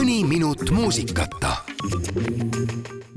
mõni 0.00 0.22
minut 0.24 0.70
muusikata. 0.72 1.50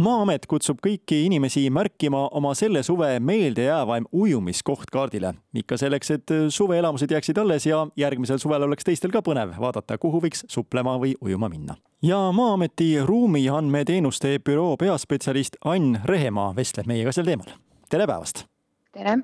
maa-amet 0.03 0.43
kutsub 0.51 0.81
kõiki 0.83 1.21
inimesi 1.23 1.69
märkima 1.71 2.25
oma 2.35 2.51
selle 2.59 2.81
suve 2.83 3.19
meeldejäävaim 3.23 4.09
ujumiskoht 4.11 4.91
kaardile. 4.91 5.33
ikka 5.55 5.77
selleks, 5.77 6.11
et 6.11 6.33
suveelamused 6.49 7.11
jääksid 7.11 7.37
alles 7.37 7.65
ja 7.65 7.87
järgmisel 7.95 8.37
suvel 8.37 8.63
oleks 8.63 8.83
teistel 8.83 9.11
ka 9.11 9.21
põnev 9.21 9.55
vaadata, 9.59 9.97
kuhu 9.97 10.19
võiks 10.19 10.43
suplema 10.47 10.97
või 10.99 11.13
ujuma 11.21 11.49
minna. 11.49 11.75
ja 12.01 12.31
Maa-ameti 12.31 12.99
ruumiandmeteenuste 13.05 14.39
büroo 14.39 14.75
peaspetsialist 14.77 15.55
Ann 15.65 16.01
Rehemaa 16.03 16.55
vestleb 16.55 16.87
meiega 16.87 17.11
sel 17.11 17.25
teemal. 17.25 17.47
tere 17.89 18.07
päevast! 18.07 18.45
tere! 18.91 19.21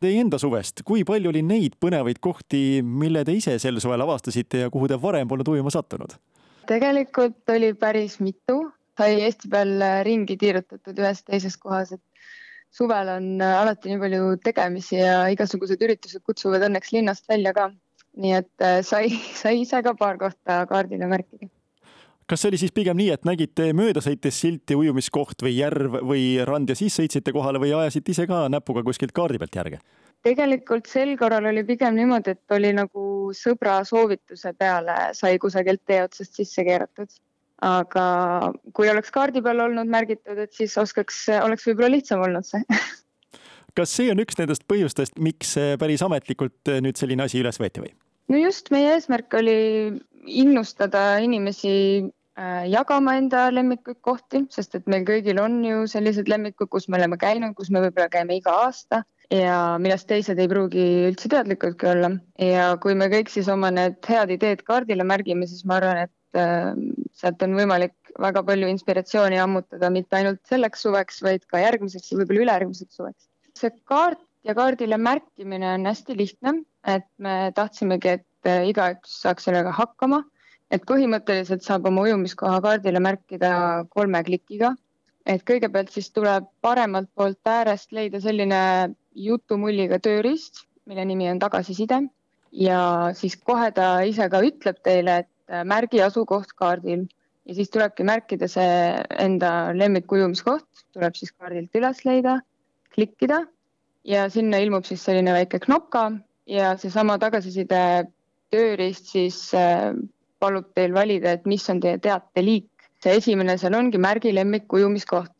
Teie 0.00 0.20
enda 0.20 0.38
suvest, 0.38 0.82
kui 0.84 1.02
palju 1.02 1.30
oli 1.30 1.42
neid 1.42 1.74
põnevaid 1.80 2.20
kohti, 2.20 2.82
mille 2.82 3.24
te 3.24 3.32
ise 3.34 3.58
sel 3.58 3.80
suvel 3.80 4.00
avastasite 4.00 4.58
ja 4.58 4.70
kuhu 4.70 4.86
te 4.86 5.02
varem 5.02 5.28
polnud 5.28 5.48
ujuma 5.48 5.70
sattunud? 5.74 6.14
Tegelikult 6.68 7.54
oli 7.54 7.72
päris 7.74 8.18
mitu, 8.20 8.60
sai 8.98 9.22
Eesti 9.24 9.50
peal 9.52 9.82
ringi 10.06 10.36
tiirutatud 10.40 10.98
ühes 11.00 11.22
teises 11.24 11.56
kohas, 11.60 11.94
et 11.96 12.02
suvel 12.74 13.10
on 13.16 13.28
alati 13.42 13.92
nii 13.92 14.00
palju 14.02 14.32
tegemisi 14.44 14.98
ja 15.00 15.20
igasugused 15.32 15.82
üritused 15.84 16.24
kutsuvad 16.26 16.66
õnneks 16.68 16.92
linnast 16.96 17.28
välja 17.30 17.54
ka. 17.56 17.70
nii 18.18 18.32
et 18.34 18.64
äh, 18.64 18.80
sai, 18.82 19.12
sai 19.40 19.60
ise 19.62 19.82
ka 19.84 19.94
paar 19.94 20.18
kohta 20.18 20.64
kaardile 20.66 21.06
märkida 21.06 21.48
kas 22.28 22.42
see 22.42 22.50
oli 22.50 22.58
siis 22.60 22.74
pigem 22.76 22.96
nii, 22.98 23.12
et 23.14 23.24
nägite 23.24 23.70
mööda 23.76 24.02
sõites 24.04 24.36
silti 24.42 24.76
ujumiskoht 24.76 25.40
või 25.44 25.54
järv 25.56 26.00
või 26.04 26.24
rand 26.44 26.68
ja 26.68 26.76
siis 26.76 26.96
sõitsite 26.98 27.32
kohale 27.32 27.60
või 27.62 27.72
ajasite 27.72 28.12
ise 28.12 28.26
ka 28.28 28.42
näpuga 28.52 28.82
kuskilt 28.84 29.14
kaardi 29.16 29.40
pealt 29.40 29.56
järge? 29.56 29.80
Tegelikult 30.26 30.88
sel 30.90 31.14
korral 31.20 31.48
oli 31.50 31.64
pigem 31.66 31.96
niimoodi, 31.96 32.34
et 32.36 32.56
oli 32.56 32.72
nagu 32.76 33.04
sõbra 33.36 33.78
soovituse 33.86 34.52
peale 34.58 34.96
sai 35.16 35.38
kusagilt 35.42 35.84
tee 35.86 36.02
otsast 36.04 36.38
sisse 36.40 36.64
keeratud. 36.66 37.10
aga 37.62 38.02
kui 38.72 38.86
oleks 38.86 39.10
kaardi 39.10 39.42
peal 39.42 39.64
olnud 39.64 39.88
märgitud, 39.90 40.38
et 40.38 40.52
siis 40.54 40.76
oskaks, 40.78 41.24
oleks 41.42 41.66
võib-olla 41.66 41.96
lihtsam 41.96 42.22
olnud 42.22 42.46
see 42.46 42.62
kas 43.78 43.94
see 43.94 44.12
on 44.12 44.22
üks 44.22 44.38
nendest 44.38 44.66
põhjustest, 44.70 45.18
miks 45.18 45.56
päris 45.78 46.02
ametlikult 46.06 46.70
nüüd 46.82 46.98
selline 46.98 47.26
asi 47.26 47.42
üles 47.42 47.58
võeti 47.58 47.82
või? 47.82 47.90
no 48.30 48.38
just, 48.38 48.70
meie 48.74 48.94
eesmärk 48.94 49.34
oli 49.40 49.58
innustada 50.28 51.18
inimesi 51.24 51.74
Äh, 52.38 52.68
jagama 52.70 53.16
enda 53.18 53.48
lemmikuid 53.50 53.98
kohti, 54.04 54.44
sest 54.54 54.76
et 54.78 54.84
meil 54.86 55.02
kõigil 55.06 55.40
on 55.42 55.56
ju 55.66 55.86
sellised 55.90 56.28
lemmikud, 56.30 56.68
kus 56.70 56.84
me 56.86 56.94
oleme 57.00 57.16
käinud, 57.18 57.56
kus 57.58 57.70
me 57.74 57.80
võib-olla 57.82 58.06
käime 58.12 58.36
iga 58.38 58.52
aasta 58.62 59.00
ja 59.34 59.56
millest 59.82 60.08
teised 60.08 60.38
ei 60.40 60.48
pruugi 60.50 60.84
üldse 61.08 61.30
teadlikudki 61.32 61.90
olla. 61.90 62.12
ja 62.40 62.70
kui 62.82 62.94
me 62.98 63.10
kõik 63.12 63.32
siis 63.32 63.48
oma 63.52 63.70
need 63.74 63.98
head 64.08 64.32
ideed 64.34 64.62
kaardile 64.68 65.04
märgime, 65.04 65.48
siis 65.50 65.64
ma 65.68 65.78
arvan, 65.80 66.06
et 66.06 66.40
äh, 66.40 66.70
sealt 67.18 67.42
on 67.44 67.58
võimalik 67.58 68.14
väga 68.20 68.42
palju 68.46 68.70
inspiratsiooni 68.72 69.40
ammutada 69.42 69.90
mitte 69.94 70.20
ainult 70.20 70.40
selleks 70.48 70.86
suveks, 70.86 71.20
vaid 71.26 71.44
ka 71.50 71.60
järgmiseks 71.64 72.12
ja 72.12 72.22
võib-olla 72.22 72.46
ülejärgmiseks 72.46 73.00
suveks. 73.00 73.28
see 73.58 73.74
kaart 73.90 74.22
ja 74.46 74.54
kaardile 74.54 74.96
märkimine 74.96 75.74
on 75.74 75.86
hästi 75.90 76.16
lihtne, 76.16 76.60
et 76.86 77.06
me 77.18 77.52
tahtsimegi, 77.54 78.18
et 78.20 78.50
äh, 78.50 78.64
igaüks 78.72 79.20
saaks 79.22 79.48
sellega 79.48 79.74
hakkama 79.76 80.24
et 80.74 80.84
põhimõtteliselt 80.88 81.64
saab 81.64 81.88
oma 81.88 82.04
ujumiskoha 82.06 82.60
kaardile 82.64 83.00
märkida 83.00 83.50
kolme 83.94 84.20
klikiga. 84.26 84.74
Et 85.28 85.44
kõigepealt 85.46 85.92
siis 85.92 86.08
tuleb 86.14 86.46
paremalt 86.64 87.10
poolt 87.16 87.48
äärest 87.48 87.92
leida 87.92 88.20
selline 88.24 88.60
jutumulliga 89.18 89.98
tööriist, 90.00 90.64
mille 90.88 91.04
nimi 91.04 91.28
on 91.30 91.40
tagasiside. 91.42 92.00
Ja 92.52 92.80
siis 93.14 93.36
kohe 93.36 93.68
ta 93.76 93.98
ise 94.08 94.28
ka 94.32 94.40
ütleb 94.44 94.80
teile, 94.86 95.20
et 95.24 95.64
märgi 95.68 96.00
asukoht 96.04 96.54
kaardil. 96.56 97.04
Ja 97.48 97.56
siis 97.56 97.70
tulebki 97.72 98.04
märkida 98.04 98.48
see 98.48 98.72
enda 99.20 99.70
lemmikujumiskoht, 99.76 100.66
tuleb 100.92 101.16
siis 101.16 101.32
kaardilt 101.32 101.76
üles 101.80 102.02
leida, 102.04 102.38
klikkida. 102.92 103.42
Ja 104.08 104.26
sinna 104.32 104.60
ilmub 104.64 104.88
siis 104.88 105.04
selline 105.04 105.32
väike 105.36 105.60
knopka. 105.64 106.10
Ja 106.48 106.74
seesama 106.80 107.18
tagasiside 107.20 108.08
tööriist 108.52 109.12
siis 109.12 109.38
palub 110.40 110.68
teil 110.76 110.94
valida, 110.96 111.34
et 111.36 111.48
mis 111.48 111.64
on 111.68 111.80
teie 111.84 112.00
teateliik. 112.00 112.70
See 113.02 113.18
esimene 113.20 113.58
seal 113.60 113.76
ongi 113.78 114.00
märgi 114.02 114.34
lemmik 114.34 114.72
ujumiskoht. 114.72 115.34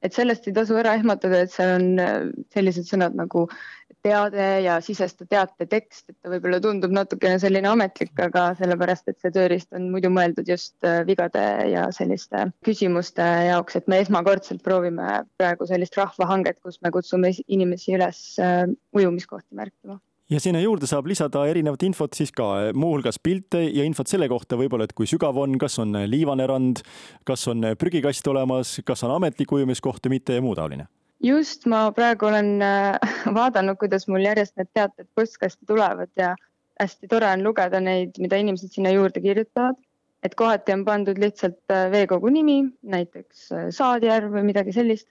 et 0.00 0.14
sellest 0.16 0.46
ei 0.48 0.54
tasu 0.56 0.78
ära 0.80 0.94
ehmatada, 0.96 1.42
et 1.44 1.52
seal 1.52 1.74
on 1.76 1.98
äh, 2.00 2.14
sellised 2.54 2.86
sõnad 2.88 3.16
nagu 3.18 3.42
teade 4.00 4.46
ja 4.64 4.78
sisesta 4.80 5.26
teate 5.28 5.66
tekst, 5.68 6.06
et 6.08 6.16
ta 6.22 6.30
võib-olla 6.32 6.56
tundub 6.64 6.94
natukene 6.96 7.36
selline 7.42 7.68
ametlik, 7.68 8.14
aga 8.24 8.46
sellepärast, 8.56 9.10
et 9.12 9.20
see 9.20 9.34
tööriist 9.34 9.76
on 9.76 9.90
muidu 9.92 10.08
mõeldud 10.14 10.48
just 10.48 10.88
äh, 10.88 11.02
vigade 11.08 11.44
ja 11.68 11.86
selliste 11.92 12.46
küsimuste 12.64 13.26
jaoks, 13.50 13.76
et 13.76 13.92
me 13.92 14.00
esmakordselt 14.00 14.64
proovime 14.64 15.20
praegu 15.36 15.68
sellist 15.68 16.00
rahvahanget, 16.00 16.62
kus 16.64 16.80
me 16.80 16.94
kutsume 16.96 17.34
inimesi 17.46 17.98
üles 17.98 18.22
äh, 18.40 18.64
ujumiskohti 18.96 19.60
märkima 19.60 20.00
ja 20.30 20.40
sinna 20.40 20.60
juurde 20.62 20.86
saab 20.86 21.08
lisada 21.10 21.44
erinevat 21.50 21.82
infot 21.86 22.14
siis 22.16 22.32
ka, 22.32 22.70
muuhulgas 22.74 23.18
pilte 23.22 23.64
ja 23.66 23.84
infot 23.86 24.10
selle 24.10 24.28
kohta 24.30 24.58
võib-olla, 24.60 24.86
et 24.86 24.94
kui 24.96 25.08
sügav 25.10 25.36
on, 25.40 25.58
kas 25.58 25.78
on 25.82 25.96
liivane 26.06 26.46
rand, 26.46 26.84
kas 27.26 27.48
on 27.50 27.72
prügikast 27.78 28.26
olemas, 28.30 28.78
kas 28.86 29.04
on 29.06 29.16
ametlik 29.18 29.52
ujumiskoht 29.52 30.06
või 30.06 30.18
mitte 30.18 30.38
ja 30.38 30.44
muu 30.44 30.56
taoline 30.58 30.88
just, 31.20 31.66
ma 31.66 31.88
praegu 31.96 32.28
olen 32.30 32.60
äh, 32.64 33.16
vaadanud, 33.38 33.78
kuidas 33.80 34.08
mul 34.08 34.24
järjest 34.24 34.56
need 34.60 34.70
teated 34.74 35.08
postkasti 35.14 35.68
tulevad 35.68 36.10
ja 36.16 36.34
hästi 36.80 37.10
tore 37.10 37.28
on 37.28 37.44
lugeda 37.44 37.80
neid, 37.80 38.16
mida 38.22 38.38
inimesed 38.40 38.72
sinna 38.72 38.92
juurde 38.94 39.20
kirjutavad. 39.20 39.76
et 40.20 40.34
kohati 40.36 40.72
on 40.72 40.84
pandud 40.84 41.16
lihtsalt 41.16 41.72
äh, 41.72 41.86
veekogu 41.92 42.28
nimi, 42.28 42.58
näiteks 42.82 43.52
äh, 43.56 43.68
Saadjärv 43.72 44.34
või 44.34 44.50
midagi 44.50 44.72
sellist, 44.76 45.08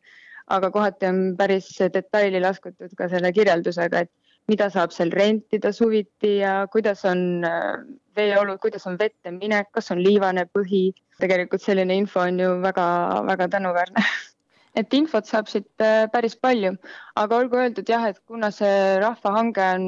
aga 0.53 0.69
kohati 0.71 1.07
on 1.09 1.21
päris 1.37 1.69
detaili 1.93 2.41
laskutud 2.41 2.93
ka 2.97 3.07
selle 3.09 3.31
kirjeldusega, 3.33 4.05
et 4.05 4.11
mida 4.49 4.69
saab 4.73 4.93
seal 4.95 5.11
rentida 5.13 5.71
suviti 5.75 6.37
ja 6.41 6.53
kuidas 6.73 7.05
on 7.05 7.45
äh, 7.45 7.75
veeolud, 8.17 8.59
kuidas 8.63 8.87
on 8.89 8.97
vette 8.99 9.31
minek, 9.35 9.69
kas 9.75 9.91
on 9.93 10.01
liivane 10.03 10.47
põhi. 10.57 10.89
tegelikult 11.19 11.61
selline 11.61 11.97
info 11.99 12.21
on 12.23 12.39
ju 12.39 12.49
väga-väga 12.63 13.49
tänuväärne 13.55 14.03
et 14.79 14.93
infot 14.95 15.27
saab 15.27 15.49
siit 15.51 15.83
äh, 15.83 16.05
päris 16.13 16.37
palju, 16.39 16.71
aga 17.19 17.41
olgu 17.43 17.59
öeldud 17.59 17.89
jah, 17.89 18.07
et 18.09 18.21
kuna 18.31 18.51
see 18.55 18.95
rahvahange 19.03 19.67
on 19.75 19.85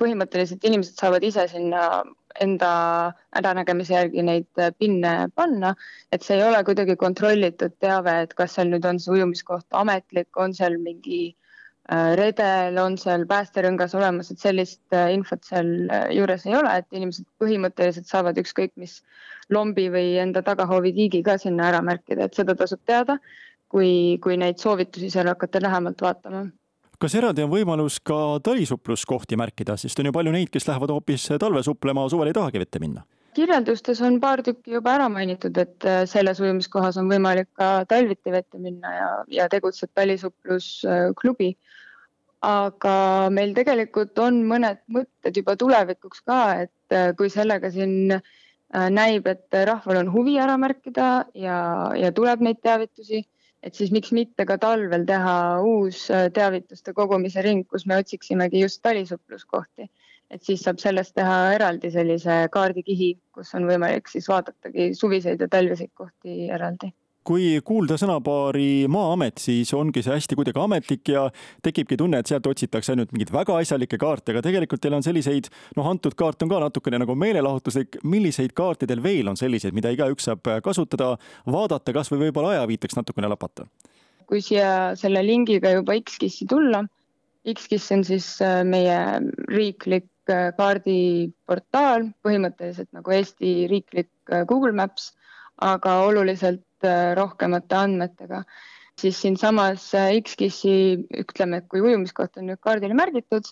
põhimõtteliselt 0.00 0.64
inimesed 0.68 1.00
saavad 1.02 1.26
ise 1.26 1.48
sinna 1.50 1.82
enda 2.44 2.70
äranägemise 3.40 3.96
järgi 3.96 4.22
neid 4.22 4.62
äh, 4.62 4.70
pinne 4.78 5.14
panna, 5.34 5.74
et 6.12 6.22
see 6.24 6.38
ei 6.38 6.46
ole 6.46 6.62
kuidagi 6.64 6.96
kontrollitud 7.00 7.74
teave, 7.82 8.14
et 8.24 8.36
kas 8.38 8.56
seal 8.56 8.70
nüüd 8.72 8.86
on 8.88 9.02
see 9.02 9.16
ujumiskoht 9.18 9.80
ametlik, 9.82 10.30
on 10.38 10.54
seal 10.54 10.78
mingi 10.84 11.22
äh, 11.32 11.47
redel 11.88 12.76
on 12.82 12.98
seal 13.00 13.24
päästerõngas 13.28 13.94
olemas, 13.96 14.30
et 14.30 14.42
sellist 14.42 14.82
äh, 14.92 15.08
infot 15.14 15.44
seal 15.48 15.88
äh, 15.88 16.10
juures 16.12 16.44
ei 16.46 16.56
ole, 16.58 16.74
et 16.82 16.86
inimesed 16.92 17.24
põhimõtteliselt 17.40 18.08
saavad 18.10 18.36
ükskõik 18.42 18.74
mis 18.76 19.00
lombi 19.48 19.86
või 19.92 20.18
enda 20.20 20.42
tagahoovi 20.44 20.92
tiigi 20.92 21.22
ka 21.24 21.38
sinna 21.40 21.70
ära 21.70 21.80
märkida, 21.84 22.28
et 22.28 22.36
seda 22.36 22.54
tasub 22.58 22.82
teada, 22.84 23.16
kui, 23.72 24.18
kui 24.20 24.36
neid 24.36 24.60
soovitusi 24.60 25.08
seal 25.10 25.30
hakata 25.32 25.62
lähemalt 25.64 26.04
vaatama. 26.04 26.44
Kas 26.98 27.14
eraldi 27.14 27.44
on 27.46 27.52
võimalus 27.52 28.00
ka 28.04 28.36
talisuppluskohti 28.44 29.38
märkida, 29.38 29.78
sest 29.78 30.00
on 30.02 30.10
ju 30.10 30.12
palju 30.12 30.34
neid, 30.34 30.50
kes 30.52 30.66
lähevad 30.68 30.92
hoopis 30.92 31.28
talve 31.40 31.62
suplema, 31.64 32.04
suvel 32.10 32.32
ei 32.32 32.36
tahagi 32.36 32.64
vette 32.64 32.82
minna? 32.82 33.06
kirjeldustes 33.38 34.00
on 34.02 34.16
paar 34.18 34.40
tükki 34.42 34.72
juba 34.72 34.96
ära 34.96 35.04
mainitud, 35.12 35.54
et 35.62 35.84
selles 36.10 36.40
ujumiskohas 36.42 36.96
on 36.98 37.06
võimalik 37.06 37.46
ka 37.54 37.84
talviti 37.86 38.32
vette 38.34 38.58
minna 38.58 38.90
ja, 38.90 39.10
ja 39.30 39.46
tegutseb 39.52 39.92
talisusplusklubi 39.94 41.52
aga 42.44 43.30
meil 43.34 43.54
tegelikult 43.54 44.18
on 44.22 44.42
mõned 44.46 44.78
mõtted 44.94 45.36
juba 45.40 45.56
tulevikuks 45.58 46.20
ka, 46.26 46.40
et 46.66 46.94
äh, 46.94 47.10
kui 47.18 47.30
sellega 47.32 47.70
siin 47.74 48.14
äh, 48.14 48.88
näib, 48.94 49.26
et 49.26 49.58
rahval 49.66 50.02
on 50.04 50.12
huvi 50.12 50.38
ära 50.38 50.56
märkida 50.60 51.26
ja, 51.34 51.58
ja 51.98 52.12
tuleb 52.14 52.44
neid 52.46 52.60
teavitusi, 52.62 53.24
et 53.62 53.74
siis 53.74 53.90
miks 53.90 54.12
mitte 54.14 54.46
ka 54.46 54.58
talvel 54.58 55.06
teha 55.08 55.34
uus 55.66 56.06
äh, 56.14 56.28
teavituste 56.34 56.94
kogumise 56.94 57.42
ring, 57.42 57.66
kus 57.66 57.86
me 57.86 57.98
otsiksimegi 57.98 58.62
just 58.62 58.82
talisuppluskohti. 58.82 59.90
et 60.30 60.44
siis 60.44 60.60
saab 60.60 60.78
sellest 60.78 61.14
teha 61.16 61.54
eraldi 61.56 61.90
sellise 61.90 62.48
kaardikihi, 62.52 63.14
kus 63.32 63.54
on 63.56 63.64
võimalik 63.64 64.10
siis 64.12 64.28
vaadatagi 64.28 64.92
suviseid 64.94 65.40
ja 65.40 65.48
talviseid 65.48 65.94
kohti 65.96 66.50
eraldi 66.52 66.92
kui 67.28 67.58
kuulda 67.66 67.98
sõnapaari 68.00 68.86
Maa-amet, 68.90 69.40
siis 69.42 69.72
ongi 69.76 70.00
see 70.04 70.14
hästi 70.14 70.36
kuidagi 70.38 70.60
ametlik 70.62 71.10
ja 71.12 71.26
tekibki 71.64 71.98
tunne, 72.00 72.22
et 72.22 72.30
sealt 72.30 72.46
otsitakse 72.48 72.94
ainult 72.94 73.12
mingeid 73.12 73.32
väga 73.34 73.58
asjalikke 73.60 73.98
kaarte, 74.00 74.32
aga 74.32 74.42
tegelikult 74.46 74.80
teil 74.84 74.96
on 74.96 75.04
selliseid, 75.04 75.50
noh, 75.76 75.88
antud 75.90 76.16
kaart 76.18 76.44
on 76.44 76.52
ka 76.52 76.60
natukene 76.64 77.02
nagu 77.02 77.16
meelelahutuslik. 77.18 78.00
milliseid 78.08 78.54
kaarte 78.56 78.88
teil 78.88 79.02
veel 79.04 79.28
on 79.28 79.36
selliseid, 79.36 79.76
mida 79.76 79.92
igaüks 79.92 80.28
saab 80.30 80.48
kasutada, 80.64 81.16
vaadata, 81.46 81.92
kasvõi 81.92 82.26
võib-olla 82.26 82.56
ajaviiteks 82.56 82.96
natukene 83.00 83.28
lapata? 83.28 83.68
kui 84.28 84.42
siia 84.44 84.92
selle 85.00 85.22
lingiga 85.24 85.70
juba 85.72 85.94
X-Kissi 85.96 86.44
tulla, 86.48 86.82
X-Kiss 87.48 87.92
on 87.94 88.02
siis 88.04 88.26
äh, 88.44 88.60
meie 88.60 88.96
riiklik 89.48 90.08
kaardiportaal, 90.28 92.10
põhimõtteliselt 92.20 92.90
nagu 92.92 93.14
Eesti 93.16 93.52
riiklik 93.70 94.10
Google 94.50 94.74
Maps, 94.76 95.14
aga 95.64 95.94
oluliselt 96.04 96.60
rohkemate 97.18 97.78
andmetega. 97.78 98.42
Siis 98.98 99.20
siinsamas 99.22 99.92
X-KIS-i 99.94 100.74
ütleme, 101.20 101.60
et 101.60 101.68
kui 101.70 101.82
ujumiskoht 101.84 102.40
on 102.40 102.48
nüüd 102.50 102.58
kaardile 102.60 102.96
märgitud, 102.98 103.46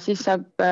siis 0.00 0.22
saab 0.24 0.62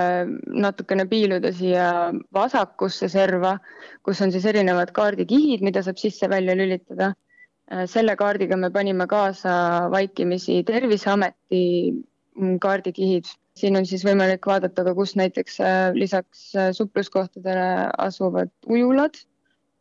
natukene 0.64 1.04
piiluda 1.10 1.50
siia 1.52 1.88
vasakusse 2.32 3.10
serva, 3.12 3.58
kus 4.06 4.22
on 4.24 4.32
siis 4.32 4.46
erinevad 4.48 4.94
kaardikihid, 4.96 5.66
mida 5.66 5.82
saab 5.84 6.00
sisse-välja 6.00 6.56
lülitada. 6.56 7.12
Äh, 7.72 7.86
selle 7.88 8.12
kaardiga 8.16 8.56
me 8.60 8.68
panime 8.70 9.06
kaasa 9.08 9.52
vaikimisi 9.92 10.62
Terviseameti 10.68 11.62
mm, 12.36 12.58
kaardikihid. 12.60 13.24
siin 13.54 13.78
on 13.78 13.84
siis 13.86 14.02
võimalik 14.02 14.46
vaadata 14.50 14.82
ka, 14.82 14.92
kus 14.98 15.12
näiteks 15.16 15.60
äh, 15.62 15.92
lisaks 15.94 16.40
äh, 16.58 16.72
supluskohtadele 16.74 17.90
asuvad 18.02 18.50
ujulad 18.66 19.14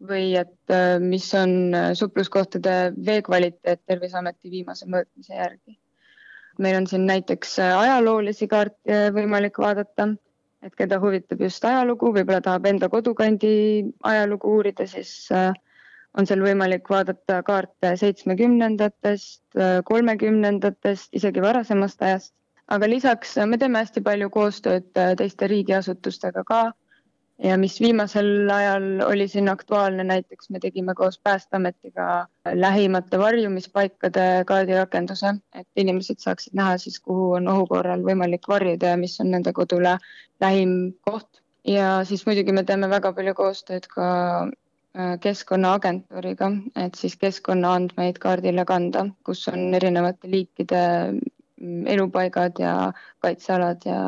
või 0.07 0.33
et 0.39 0.73
mis 0.99 1.29
on 1.39 1.75
supluskohtade 1.95 2.93
vee 3.05 3.21
kvaliteet 3.23 3.81
Terviseameti 3.87 4.51
viimase 4.51 4.85
mõõtmise 4.85 5.37
järgi. 5.37 5.77
meil 6.59 6.75
on 6.77 6.87
siin 6.87 7.05
näiteks 7.09 7.55
ajaloolisi 7.59 8.47
kaarte 8.47 8.97
võimalik 9.15 9.57
vaadata, 9.57 10.09
et 10.61 10.75
keda 10.75 10.99
huvitab 10.99 11.41
just 11.41 11.65
ajalugu, 11.65 12.11
võib-olla 12.13 12.41
tahab 12.41 12.65
enda 12.65 12.89
kodukandi 12.89 13.53
ajalugu 14.03 14.51
uurida, 14.57 14.85
siis 14.87 15.31
äh, 15.31 15.53
on 16.17 16.27
seal 16.29 16.43
võimalik 16.45 16.89
vaadata 16.89 17.41
kaarte 17.45 17.95
seitsmekümnendatest, 17.99 19.43
kolmekümnendatest, 19.89 21.09
isegi 21.19 21.43
varasemast 21.43 22.01
ajast. 22.01 22.33
aga 22.73 22.87
lisaks 22.87 23.35
me 23.45 23.57
teeme 23.59 23.81
hästi 23.81 24.01
palju 24.01 24.29
koostööd 24.33 24.85
teiste 25.17 25.47
riigiasutustega 25.51 26.43
ka. 26.47 26.61
Ja 27.43 27.57
mis 27.57 27.79
viimasel 27.81 28.49
ajal 28.49 29.01
oli 29.07 29.27
siin 29.27 29.49
aktuaalne, 29.49 30.03
näiteks 30.03 30.49
me 30.49 30.59
tegime 30.59 30.95
koos 30.95 31.19
Päästeametiga 31.23 32.27
lähimate 32.53 33.19
varjumispaikade 33.19 34.43
kaardirakenduse, 34.47 35.35
et 35.55 35.67
inimesed 35.75 36.19
saaksid 36.19 36.53
näha 36.53 36.77
siis, 36.77 36.99
kuhu 36.99 37.31
on 37.39 37.47
ohu 37.47 37.67
korral 37.67 38.03
võimalik 38.05 38.47
varjuda 38.47 38.93
ja 38.93 38.97
mis 38.97 39.19
on 39.21 39.31
nende 39.31 39.53
kodule 39.53 39.97
lähim 40.41 40.93
koht. 41.01 41.41
Ja 41.67 42.03
siis 42.03 42.25
muidugi 42.25 42.51
me 42.51 42.63
teeme 42.63 42.89
väga 42.89 43.13
palju 43.13 43.33
koostööd 43.33 43.87
ka 43.87 44.07
Äh, 44.93 45.15
Keskkonnaagentuuriga, 45.17 46.51
et 46.77 46.93
siis 46.93 47.15
keskkonnaandmeid 47.17 48.19
kaardile 48.21 48.61
kanda, 48.69 49.07
kus 49.25 49.47
on 49.49 49.73
erinevate 49.73 50.29
liikide 50.29 50.81
elupaigad 51.87 52.59
ja 52.59 52.73
kaitsealad 53.23 53.85
ja 53.85 53.99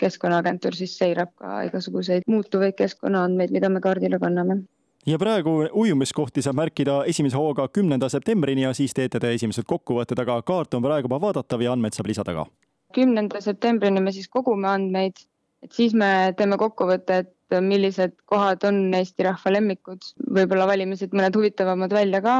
Keskkonnaagentuur 0.00 0.74
siis 0.74 0.98
seirab 0.98 1.32
ka 1.36 1.62
igasuguseid 1.68 2.28
muutuvaid 2.30 2.76
keskkonnaandmeid, 2.78 3.50
mida 3.54 3.68
me 3.68 3.80
kaardile 3.80 4.18
kanname 4.18 4.62
ja 5.06 5.18
praegu 5.18 5.52
ujumiskohti 5.72 6.42
saab 6.44 6.58
märkida 6.60 7.00
esimese 7.08 7.36
hooga 7.36 7.68
kümnenda 7.68 8.08
septembrini 8.08 8.66
ja 8.66 8.72
siis 8.76 8.94
teete 8.94 9.20
te 9.20 9.32
esimesed 9.34 9.64
kokkuvõtted, 9.68 10.20
aga 10.20 10.40
kaart 10.42 10.74
on 10.76 10.84
praegu 10.84 11.08
juba 11.08 11.20
vaadatav 11.22 11.62
ja 11.64 11.72
andmeid 11.72 11.96
saab 11.96 12.10
lisada 12.12 12.34
ka. 12.36 12.46
kümnenda 12.94 13.40
septembrini 13.40 14.00
me 14.00 14.12
siis 14.12 14.28
kogume 14.28 14.68
andmeid, 14.68 15.22
et 15.62 15.72
siis 15.72 15.94
me 15.94 16.34
teeme 16.36 16.58
kokkuvõtte, 16.58 17.18
et 17.24 17.30
millised 17.64 18.12
kohad 18.30 18.64
on 18.68 18.82
Eesti 18.94 19.26
rahva 19.26 19.52
lemmikud, 19.54 20.04
võib-olla 20.38 20.66
valime 20.70 20.98
siit 20.98 21.14
mõned 21.16 21.36
huvitavamad 21.36 21.92
välja 21.94 22.20
ka. 22.24 22.34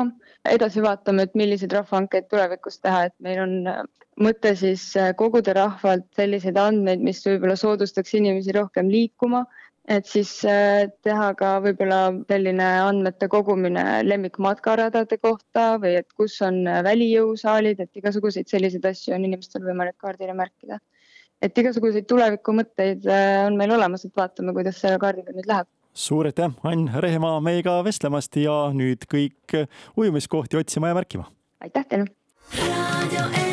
edasi 0.48 0.82
vaatame, 0.84 1.26
et 1.26 1.34
milliseid 1.38 1.72
rahvahankeid 1.76 2.28
tulevikus 2.30 2.78
teha, 2.80 3.08
et 3.08 3.16
meil 3.26 3.40
on 3.42 3.56
äh, 3.70 3.80
mõte 4.20 4.54
siis 4.56 4.84
äh, 4.96 5.12
koguda 5.16 5.56
rahvalt 5.58 6.06
selliseid 6.16 6.60
andmeid, 6.60 7.02
mis 7.04 7.24
võib-olla 7.26 7.56
soodustaks 7.58 8.14
inimesi 8.18 8.54
rohkem 8.56 8.92
liikuma, 8.92 9.44
et 9.90 10.06
siis 10.06 10.32
äh, 10.48 10.86
teha 11.06 11.32
ka 11.38 11.56
võib-olla 11.64 12.00
selline 12.30 12.68
andmete 12.84 13.28
kogumine 13.32 13.84
lemmikmatkaradade 14.06 15.18
kohta 15.18 15.74
või 15.82 15.96
et 16.04 16.08
kus 16.16 16.38
on 16.46 16.62
välijõusaalid, 16.86 17.82
et 17.82 18.02
igasuguseid 18.02 18.48
selliseid 18.48 18.86
asju 18.94 19.16
on 19.16 19.26
inimestel 19.26 19.66
võimalik 19.66 19.98
kaardile 19.98 20.38
märkida 20.38 20.78
et 21.42 21.60
igasuguseid 21.62 22.08
tulevikumõtteid 22.10 23.06
äh, 23.08 23.42
on 23.46 23.58
meil 23.60 23.75
olemas, 23.76 24.06
et 24.06 24.16
vaatame, 24.16 24.54
kuidas 24.56 24.81
selle 24.82 25.00
kaardiga 25.02 25.34
nüüd 25.37 25.48
läheb. 25.50 25.69
suur 25.94 26.31
aitäh, 26.31 26.52
Ann 26.64 26.88
Rehemaa 27.02 27.40
meiega 27.44 27.81
vestlemast 27.84 28.37
ja 28.40 28.62
nüüd 28.75 29.08
kõik 29.10 29.60
ujumiskohti 29.96 30.60
otsima 30.60 30.92
ja 30.92 30.98
märkima. 31.00 31.31
aitäh 31.60 31.87
teile. 31.87 33.50